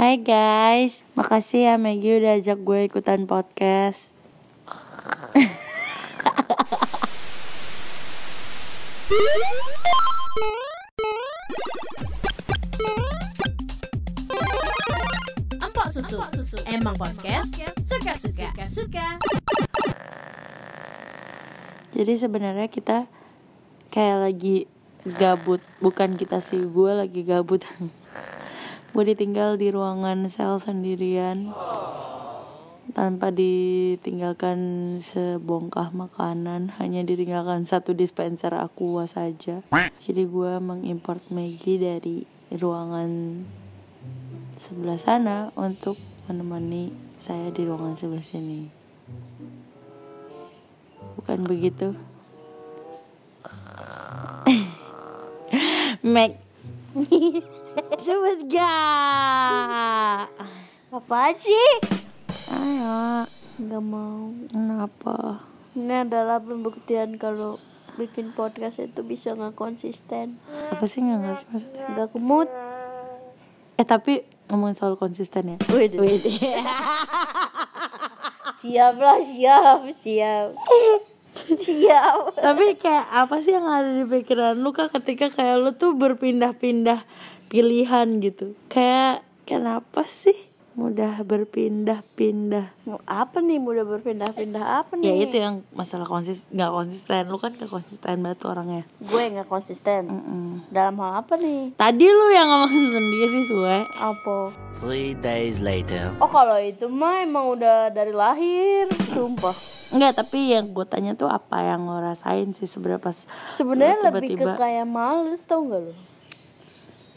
[0.00, 4.16] Hai guys, makasih ya Maggie udah ajak gue ikutan podcast.
[15.60, 16.16] Empok susu.
[16.64, 17.52] Emang podcast
[17.84, 18.56] suka-suka.
[18.72, 19.20] Suka.
[21.92, 23.04] Jadi sebenarnya kita
[23.92, 24.64] kayak lagi
[25.04, 27.60] gabut, bukan kita sih, gue lagi gabut.
[28.90, 31.54] gue ditinggal di ruangan sel sendirian.
[32.90, 34.58] Tanpa ditinggalkan
[34.98, 39.62] sebongkah makanan hanya ditinggalkan satu dispenser aqua saja.
[40.02, 43.46] Jadi gue mengimport Maggie dari ruangan
[44.58, 45.94] sebelah sana untuk
[46.26, 46.90] menemani
[47.22, 48.66] saya di ruangan sebelah sini.
[51.14, 51.94] Bukan begitu?
[56.02, 56.49] Meg
[58.02, 60.26] Cepet gak
[60.90, 61.70] Apa sih?
[62.50, 63.30] Ayo.
[63.60, 64.34] Gak mau.
[64.50, 65.46] Kenapa?
[65.78, 67.62] Ini adalah pembuktian kalau
[67.94, 70.42] bikin podcast itu bisa nggak konsisten,
[70.72, 71.84] Apa sih gak ngerti maksudnya?
[71.94, 72.48] Nggak kemut.
[73.78, 75.58] Eh tapi ngomongin soal konsisten ya?
[75.70, 76.18] Wih, Wih,
[78.60, 80.48] siap lah, siap, siap,
[81.36, 82.34] siap.
[82.46, 87.02] Tapi kayak apa sih yang ada di pikiran lu kak ketika kayak lu tuh berpindah-pindah
[87.50, 93.58] pilihan gitu Kayak kenapa sih mudah berpindah-pindah Mau apa nih?
[93.58, 95.26] Mudah berpindah-pindah apa Ya nih?
[95.26, 100.06] itu yang masalah konsis nggak konsisten Lu kan gak konsisten banget orangnya Gue nggak konsisten.
[100.06, 100.62] Mm-mm.
[100.68, 101.74] Dalam hal apa nih?
[101.74, 104.38] Tadi lu yang ngomong sendiri Sue Apa?
[104.78, 106.14] Three days later.
[106.18, 109.52] Oh kalau itu mah emang udah dari lahir, sumpah.
[109.92, 113.12] Enggak tapi yang gue tanya tuh apa yang lo rasain sih seberapa
[113.52, 115.92] Sebenarnya lebih ke kayak males tau gak lo?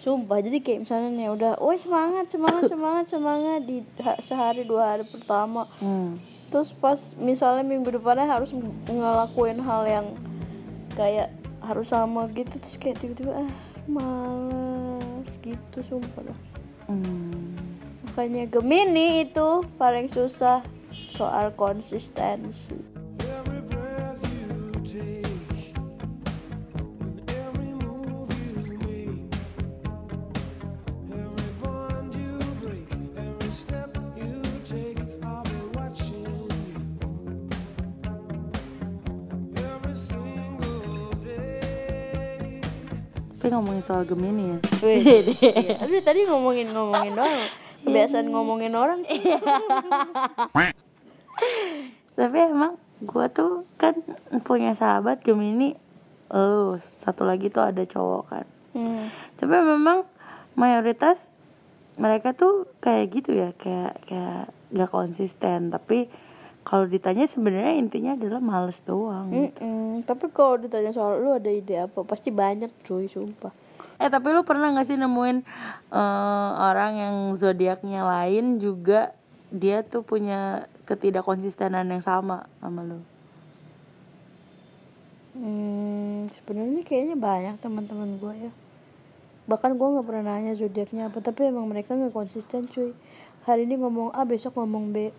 [0.03, 4.99] Sumpah jadi kayak misalnya nih udah, woi semangat semangat semangat semangat di ha- sehari dua
[4.99, 5.63] hari pertama.
[5.79, 6.19] Hmm.
[6.51, 10.07] Terus pas misalnya minggu depannya harus ng- ngelakuin hal yang
[10.99, 11.31] kayak
[11.63, 13.51] harus sama gitu terus kayak tiba-tiba ah
[13.87, 16.39] males gitu sumpah dah.
[16.91, 17.55] Hmm.
[18.11, 20.61] Makanya Gemini itu paling susah
[21.15, 22.75] soal konsistensi.
[23.23, 25.32] Every breath you take,
[43.43, 45.03] Tapi ngomongin soal Gemini ya Wih,
[45.43, 45.99] iya.
[45.99, 47.43] Tadi ngomongin ngomongin doang.
[47.83, 49.03] Kebiasaan ngomongin orang.
[52.15, 53.99] Tapi emang gue tuh kan
[54.47, 55.75] punya sahabat Gemini
[56.31, 59.11] Lu satu lagi tuh ada cowok kan Hmm.
[59.37, 60.07] Tapi memang
[60.55, 61.27] mayoritas
[61.99, 66.09] mereka tuh kayak gitu ya Kayak kayak gak konsisten Tapi
[66.63, 69.59] kalau ditanya sebenarnya intinya adalah males doang gitu.
[69.59, 70.07] Mm-mm.
[70.07, 72.07] Tapi kalau ditanya soal lu ada ide apa?
[72.07, 73.51] Pasti banyak cuy, sumpah.
[73.99, 75.43] Eh tapi lu pernah gak sih nemuin
[75.91, 79.11] eh, orang yang zodiaknya lain juga
[79.53, 82.99] dia tuh punya ketidakkonsistenan yang sama sama lu?
[85.33, 88.51] Hmm, sebenarnya kayaknya banyak teman-teman gue ya.
[89.49, 92.95] Bahkan gue nggak pernah nanya zodiaknya apa, tapi emang mereka nggak konsisten cuy.
[93.43, 95.11] Hari ini ngomong A, besok ngomong B.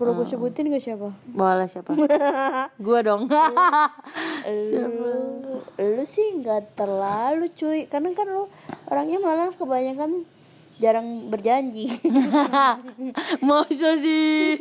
[0.00, 1.12] Perlu gue sebutin gak siapa?
[1.28, 1.92] Boleh siapa?
[2.84, 3.28] Gua dong.
[4.48, 5.60] Lu,
[5.92, 7.84] lu sih nggak terlalu cuy.
[7.84, 8.48] Karena kan lu
[8.88, 10.24] orangnya malah kebanyakan
[10.80, 11.92] jarang berjanji.
[13.44, 14.56] Masa sih?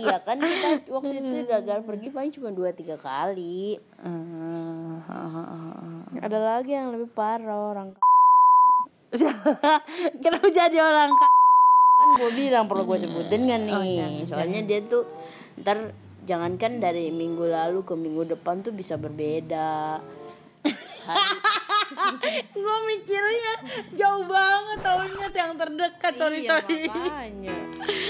[0.00, 3.76] iya kan kita waktu itu gagal pergi paling cuma dua tiga kali.
[6.24, 7.92] Ada lagi yang lebih parah orang
[10.22, 11.27] Kenapa jadi orang kan
[12.16, 14.24] gue bilang perlu gue sebutin kan nih.
[14.24, 15.04] soalnya dia tuh
[15.58, 15.92] ntar
[16.24, 20.00] jangankan dari minggu lalu ke minggu depan tuh bisa berbeda.
[22.52, 23.54] Gue mikirnya
[23.96, 26.84] jauh banget tahunnya yang terdekat sorry Iya, sorry.
[26.84, 27.56] makanya.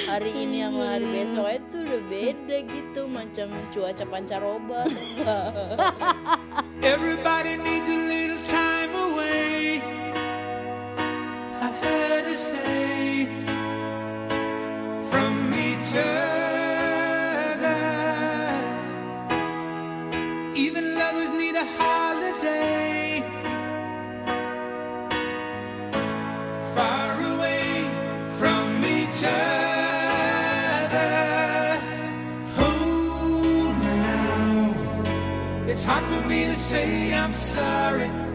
[0.08, 4.80] Hari ini sama hari besok itu udah beda gitu macam cuaca pancaroba
[6.82, 7.86] Everybody needs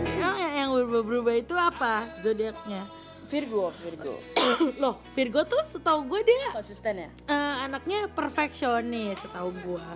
[0.10, 2.90] Emang yang, yang berubah-berubah itu apa zodiaknya?
[3.30, 4.18] Virgo Virgo.
[4.82, 7.10] Loh Virgo tuh setahu gue dia konsisten ya?
[7.30, 9.88] eh, anaknya perfeksionis setahu gue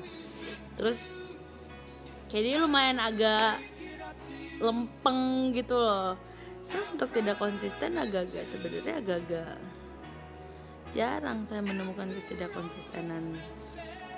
[0.77, 1.17] terus
[2.29, 3.57] kayak dia lumayan agak
[4.61, 6.13] lempeng gitu loh.
[6.69, 9.57] Nah, untuk tidak konsisten agak-agak sebenarnya agak-agak
[10.93, 13.33] jarang saya menemukan ketidakkonsistenan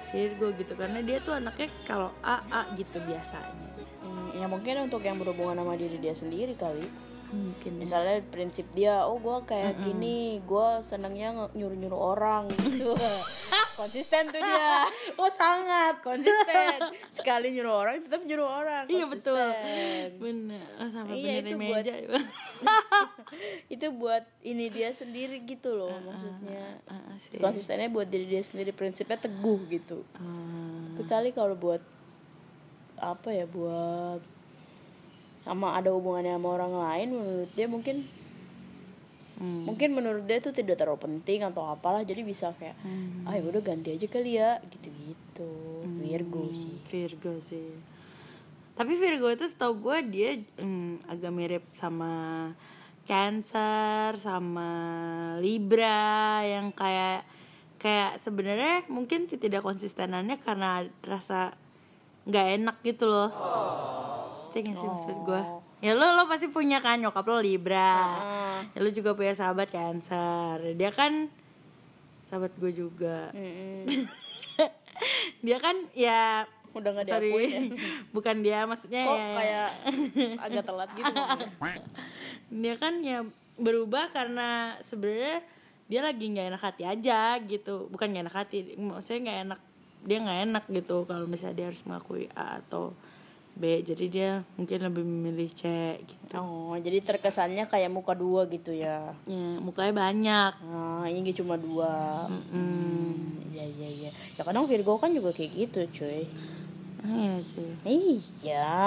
[0.09, 3.55] Virgo gitu karena dia tuh anaknya kalau A A gitu biasanya.
[4.01, 6.85] Hmm, ya mungkin untuk yang berhubungan sama diri dia sendiri kali.
[7.29, 7.77] Mungkin.
[7.77, 7.85] Ya.
[7.85, 12.97] misalnya prinsip dia oh gue kayak gini gue senangnya nyuruh nyuruh orang gitu
[13.79, 14.91] konsisten tuh dia.
[15.21, 15.99] Oh sangat.
[15.99, 16.77] Konsisten.
[17.15, 18.83] Sekali nyuruh orang tetap nyuruh orang.
[18.85, 19.47] Iya betul.
[20.17, 20.67] Bener.
[20.75, 21.93] Oh, sampai Iya, benerin itu buat- meja
[23.75, 26.83] itu buat ini dia sendiri gitu loh maksudnya.
[26.85, 27.37] Ah, ah, sih.
[27.37, 30.03] konsistennya buat diri dia sendiri prinsipnya teguh gitu.
[30.09, 31.79] Tapi kali kalau buat
[32.99, 34.19] apa ya buat
[35.41, 38.03] sama ada hubungannya sama orang lain menurut dia mungkin
[39.39, 39.63] Hmm.
[39.71, 43.23] mungkin menurut dia itu tidak terlalu penting atau apalah jadi bisa kayak Hmm.
[43.23, 45.49] ah ya udah ganti aja kali ya gitu gitu
[46.03, 46.75] Virgo sih.
[46.89, 47.69] Virgo sih.
[48.75, 52.11] Tapi Virgo itu setahu gue dia hmm, agak mirip sama
[53.07, 54.71] Cancer sama
[55.39, 57.23] Libra yang kayak
[57.79, 61.55] kayak sebenarnya mungkin tidak konsistenannya karena rasa
[62.27, 63.29] nggak enak gitu loh.
[64.49, 65.41] Ngerti gak sih maksud gue
[65.79, 67.95] ya lo lo pasti punya kan nyokap lo Libra.
[68.75, 70.75] Ya lo juga punya sahabat Cancer.
[70.75, 71.31] Dia kan
[72.27, 73.33] sahabat gue juga.
[73.33, 73.87] Mm-mm.
[75.45, 77.61] dia kan ya udah nggak sorry ya.
[78.15, 79.69] bukan dia maksudnya kok ya kayak
[80.45, 81.13] agak telat gitu
[82.49, 83.25] dia kan ya
[83.57, 85.41] berubah karena sebenarnya
[85.89, 87.89] dia lagi nggak enak hati aja gitu.
[87.89, 89.59] Bukan nggak enak hati maksudnya nggak enak
[90.05, 92.93] dia nggak enak gitu kalau misalnya dia harus mengakui A atau
[93.59, 95.67] B jadi dia mungkin lebih memilih C
[95.99, 96.39] gitu.
[96.39, 99.11] Oh jadi terkesannya kayak muka dua gitu ya?
[99.27, 100.51] Ya mukanya banyak.
[100.63, 102.25] Ah ini cuma dua.
[102.49, 104.11] Hmm iya iya iya.
[104.39, 106.23] Ya kadang Virgo kan juga kayak gitu cuy.
[107.03, 107.71] Ah, iya cuy.
[107.83, 108.79] Iya.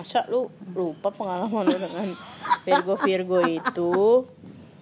[0.00, 2.08] Masa lu lupa pengalaman lu dengan
[2.64, 4.24] Virgo Virgo itu?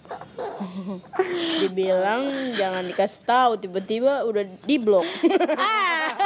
[1.66, 5.02] Dibilang jangan dikasih tahu tiba-tiba udah di blok